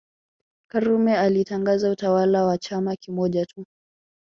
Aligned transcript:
Karume 0.71 1.17
alitangaza 1.17 1.91
utawala 1.91 2.43
wa 2.43 2.57
chama 2.57 2.95
kimoja 2.95 3.45
tu 3.45 3.65